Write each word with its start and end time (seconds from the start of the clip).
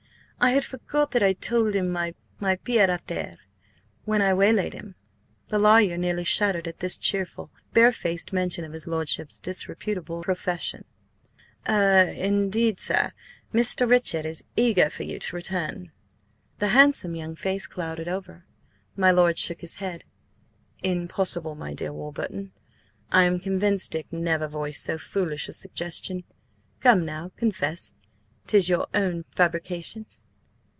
I 0.43 0.53
had 0.53 0.65
forgot 0.65 1.11
that 1.11 1.21
I 1.21 1.33
told 1.33 1.75
him 1.75 1.91
my–pied 1.91 2.57
à 2.89 2.99
terre 3.05 3.35
when 4.05 4.23
I 4.23 4.33
waylaid 4.33 4.73
him." 4.73 4.95
The 5.49 5.59
lawyer 5.59 5.97
nearly 5.97 6.23
shuddered 6.23 6.67
at 6.67 6.79
this 6.79 6.97
cheerful, 6.97 7.51
barefaced 7.73 8.33
mention 8.33 8.65
of 8.65 8.73
his 8.73 8.87
lordship's 8.87 9.37
disreputable 9.37 10.23
profession. 10.23 10.85
"Er–indeed, 11.69 12.79
sir. 12.79 13.11
Mr. 13.53 13.87
Richard 13.87 14.25
is 14.25 14.43
eager 14.55 14.89
for 14.89 15.03
you 15.03 15.19
to 15.19 15.35
return." 15.35 15.91
The 16.57 16.69
handsome 16.69 17.13
young 17.15 17.35
face 17.35 17.67
clouded 17.67 18.07
over. 18.07 18.43
My 18.95 19.11
lord 19.11 19.37
shook 19.37 19.61
his 19.61 19.75
head. 19.75 20.05
"Impossible, 20.81 21.53
my 21.53 21.75
dear 21.75 21.93
Warburton. 21.93 22.51
I 23.11 23.25
am 23.25 23.39
convinced 23.39 23.91
Dick 23.91 24.11
never 24.11 24.47
voiced 24.47 24.81
so 24.83 24.97
foolish 24.97 25.47
a 25.49 25.53
suggestion. 25.53 26.23
Come 26.79 27.05
now, 27.05 27.29
confess! 27.37 27.93
'tis 28.47 28.69
your 28.69 28.87
own 28.95 29.25
fabrication?" 29.35 30.07